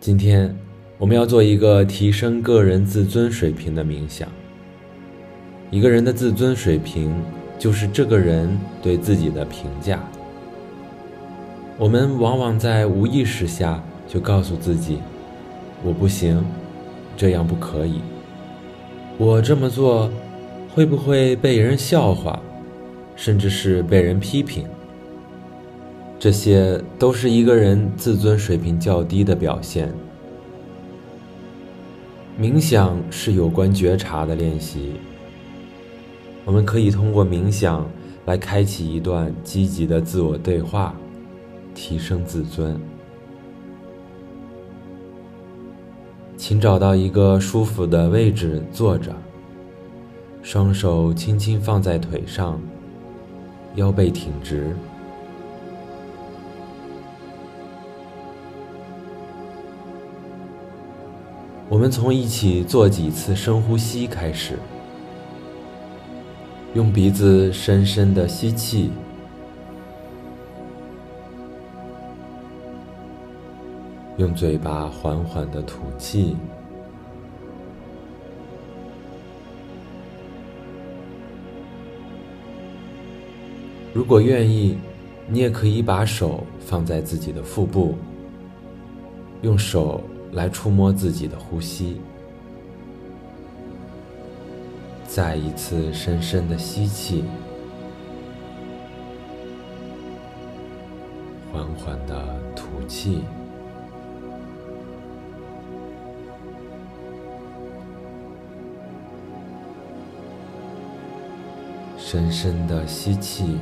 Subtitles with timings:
[0.00, 0.54] 今天
[0.96, 4.28] 我们要做一个提升个人自尊水平的冥想。
[5.72, 7.12] 一个人的自尊水平，
[7.58, 10.00] 就是这个人对自己的评价。
[11.76, 14.98] 我们往往在无意识下就告诉自己
[15.82, 16.44] ：“我不行，
[17.16, 18.00] 这样不可以。
[19.18, 20.08] 我这么做
[20.72, 22.40] 会不会被人笑话，
[23.16, 24.64] 甚至是被人批评？”
[26.18, 29.92] 这些都是一个人自尊水平较低的表现。
[32.40, 34.94] 冥想是有关觉察的练习。
[36.44, 37.88] 我们可以通过冥想
[38.26, 40.94] 来开启一段积极的自我对话，
[41.74, 42.80] 提升自尊。
[46.36, 49.14] 请找到一个舒服的位置坐着，
[50.42, 52.60] 双手轻轻放在腿上，
[53.74, 54.74] 腰背挺直。
[61.70, 64.58] 我们从一起做几次深呼吸开始。
[66.74, 68.90] 用鼻子深深的吸气，
[74.16, 76.36] 用嘴巴缓缓的吐气。
[83.92, 84.78] 如果愿意，
[85.26, 87.94] 你也可以把手放在自己的腹部，
[89.42, 90.02] 用手
[90.32, 92.00] 来触摸自己的呼吸。
[95.06, 97.24] 再一次深深的吸气，
[101.50, 103.22] 缓缓的吐气，
[111.96, 113.58] 深深的吸气，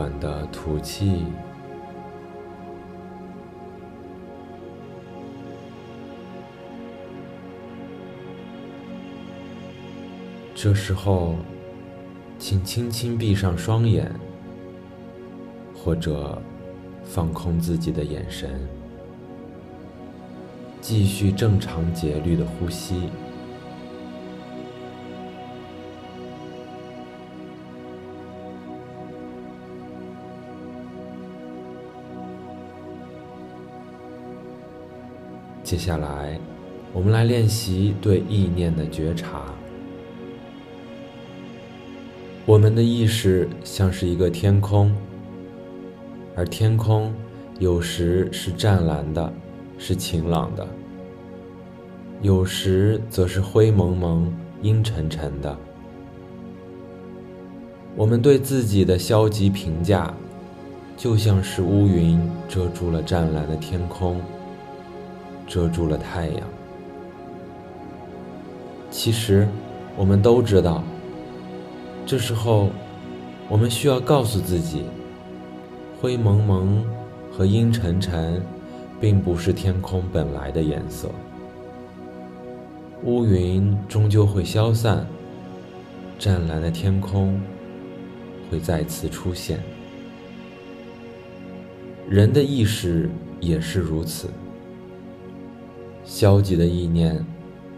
[0.00, 1.26] 缓的吐气。
[10.54, 11.36] 这时候，
[12.38, 14.10] 请轻轻闭上双眼，
[15.74, 16.40] 或者
[17.04, 18.58] 放空自己的眼神，
[20.80, 23.10] 继续正常节律的呼吸。
[35.70, 36.36] 接下来，
[36.92, 39.54] 我们来练习对意念的觉察。
[42.44, 44.92] 我们的意识像是一个天空，
[46.34, 47.14] 而天空
[47.60, 49.32] 有时是湛蓝的，
[49.78, 50.66] 是晴朗的；
[52.20, 54.28] 有时则是灰蒙蒙、
[54.62, 55.56] 阴沉沉的。
[57.94, 60.12] 我们对自己的消极评价，
[60.96, 64.20] 就像是乌云遮住了湛蓝的天空，
[65.50, 66.48] 遮住了太阳。
[68.88, 69.48] 其实，
[69.96, 70.84] 我们都知道。
[72.06, 72.70] 这时候，
[73.48, 74.84] 我们需要告诉自己：
[76.00, 76.84] 灰蒙蒙
[77.32, 78.40] 和阴沉沉，
[79.00, 81.08] 并不是天空本来的颜色。
[83.02, 85.04] 乌云终究会消散，
[86.16, 87.40] 湛蓝的天空
[88.48, 89.58] 会再次出现。
[92.08, 94.28] 人的意识也是如此，
[96.10, 97.24] 消极的意念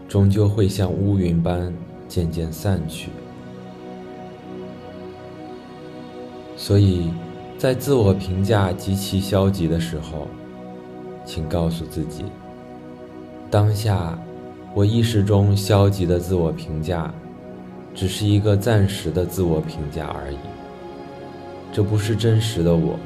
[0.07, 1.71] 终究会像乌云般
[2.09, 3.11] 渐渐散去。
[6.57, 7.11] 所以，
[7.59, 10.27] 在自我评价极其消极的时候，
[11.23, 12.25] 请告诉自己：
[13.51, 14.17] 当下，
[14.73, 17.13] 我意识中消极的自我评价，
[17.93, 20.37] 只是一个暂时的自我评价而已。
[21.71, 22.97] 这不是真实的我，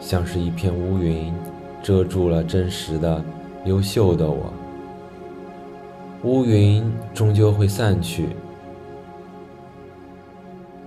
[0.00, 1.30] 像是一片乌云，
[1.82, 3.22] 遮住了真实的、
[3.68, 4.52] 优秀的我。
[6.24, 8.30] 乌云终究会散去。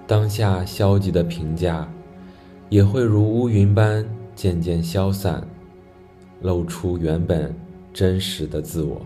[0.07, 1.87] 当下消极的评价，
[2.67, 4.03] 也会如乌云般
[4.35, 5.41] 渐渐消散，
[6.41, 7.55] 露出原本
[7.93, 9.01] 真实的自我。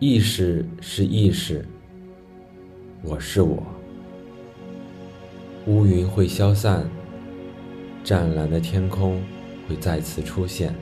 [0.00, 1.64] 意识是意识，
[3.02, 3.62] 我是我。
[5.66, 6.88] 乌云会消散，
[8.02, 9.22] 湛蓝的天空
[9.68, 10.74] 会再次出现。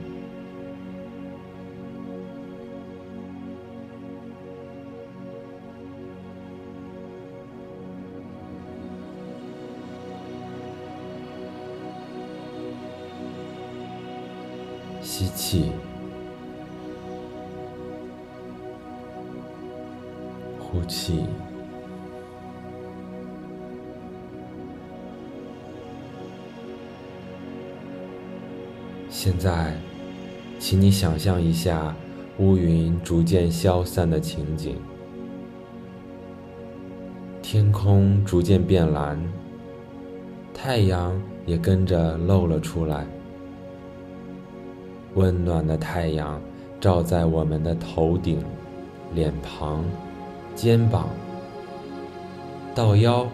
[15.19, 15.71] 吸气
[20.57, 21.25] 呼气
[29.09, 29.77] 现在
[30.57, 31.93] 请你想象一下
[32.37, 34.77] 乌云逐渐消散的情景。
[37.41, 39.21] 天空逐渐变蓝
[40.53, 43.18] 太阳也跟着露了出来。
[45.15, 46.39] 温暖的太阳
[46.79, 48.43] 照在我们的头顶、
[49.13, 49.83] 脸庞、
[50.55, 51.09] 肩膀，
[52.75, 53.27] 到腰，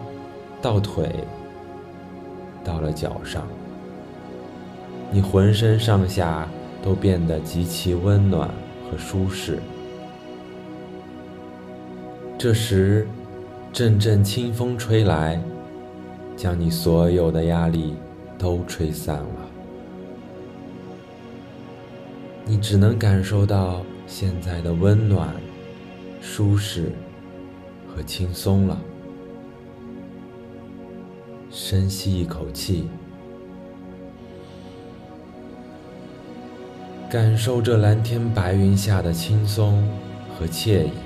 [0.62, 1.10] 到腿，
[2.64, 3.46] 到了脚上。
[5.10, 6.48] 你浑身上下
[6.82, 8.48] 都变得极其温暖
[8.90, 9.58] 和舒适。
[12.38, 13.06] 这时，
[13.72, 15.40] 阵阵清风吹来，
[16.36, 17.94] 将你所有的压力
[18.36, 19.55] 都吹散了。
[22.48, 25.34] 你只能感受到现在的温暖、
[26.22, 26.92] 舒适
[27.88, 28.80] 和轻松了。
[31.50, 32.88] 深吸一口气。
[37.10, 39.82] 感受这蓝天白云下的轻松
[40.38, 41.05] 和惬意。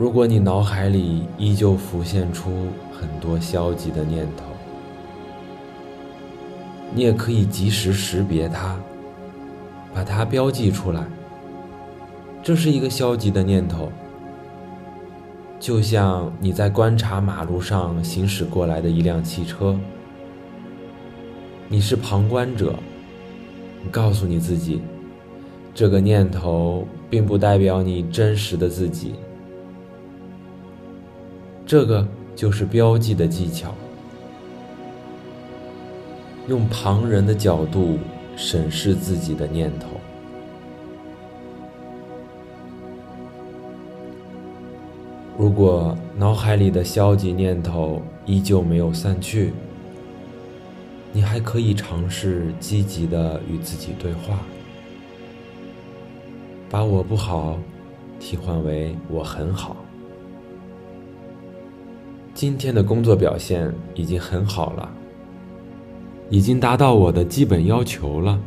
[0.00, 4.44] 如果你脑海里依旧浮现出很多消极的念头，
[6.94, 8.80] 你也可以及时识别它，
[9.92, 11.04] 把它标记出来。
[12.42, 13.92] 这是一个消极的念头。
[15.58, 19.78] 就像你在观察马路上行驶过来的一辆汽车，
[21.68, 22.74] 你是旁观者。
[23.84, 24.80] 你告诉你自己，
[25.74, 29.16] 这个念头并不代表你真实的自己。
[31.70, 33.72] 这个就是标记的技巧，
[36.48, 37.96] 用旁人的角度
[38.34, 39.86] 审视自己的念头。
[45.38, 49.52] 如果脑海里的消极念头依旧没有散去，
[51.12, 54.40] 你还可以尝试积极的与自己对话，
[56.68, 57.56] 把我不好
[58.18, 59.76] 替换为我很好。
[62.40, 64.90] 今天的工作表现已经很好了，
[66.30, 68.40] 已经达到我的基本要求了。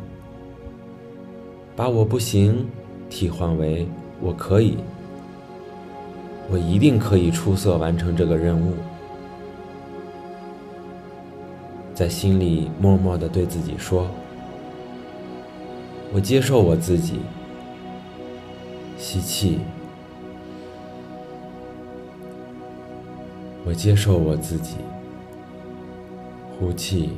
[1.76, 2.66] 把我不行
[3.08, 3.86] 替换为
[4.20, 4.78] 我可以。
[6.50, 8.74] 我一定可以出色完成这个任务，
[11.94, 14.08] 在心里默默的对自己说
[16.12, 17.20] ：“我接受我自己。”
[18.98, 19.60] 吸气，
[23.64, 24.76] 我接受我自己。
[26.58, 27.10] 呼气，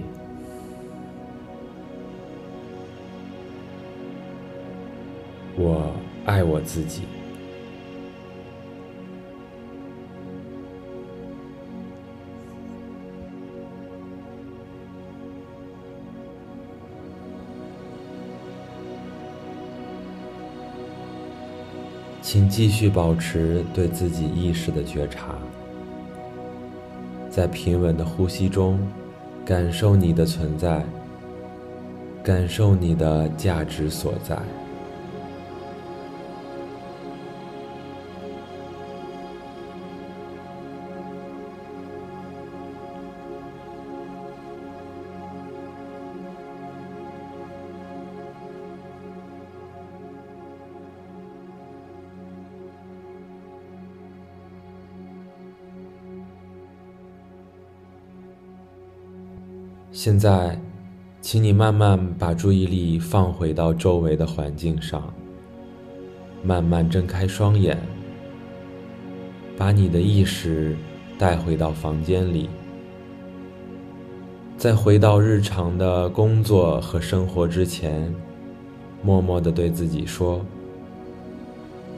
[5.56, 5.92] 我
[6.24, 7.02] 爱我自己。
[22.22, 25.38] 请继续保持对自己意识的觉察，
[27.36, 28.80] 在平稳的呼吸中，
[29.44, 30.82] 感受你的存在，
[32.24, 34.38] 感受你的价值所在。
[59.98, 60.60] 现在，
[61.22, 65.02] 请你慢慢把注意力放回到周围的环境上，
[66.44, 67.78] 慢慢睁开双眼，
[69.56, 70.76] 把你的意识
[71.18, 72.50] 带回到房间里，
[74.58, 78.14] 在回到日常的工作和生活之前，
[79.02, 80.44] 默默的对自己说：“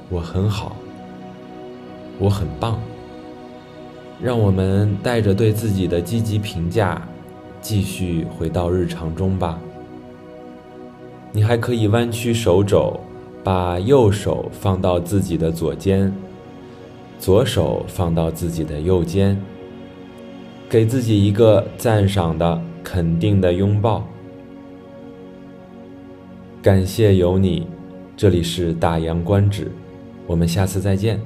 [0.09, 0.77] 我很好，
[2.21, 2.81] 我很棒。”
[4.23, 7.03] 让我们带着对自己的积极评价。
[7.61, 9.59] 继续回到日常中吧。
[11.33, 12.99] 你还可以弯曲手肘，
[13.45, 16.13] 把右手放到自己的左肩，
[17.19, 19.39] 左手放到自己的右肩，
[20.69, 24.07] 给自己一个赞赏的、肯定的拥抱。
[26.63, 27.67] 感谢有你，
[28.17, 29.71] 这里是大洋观止，
[30.27, 31.21] 我们下次再见。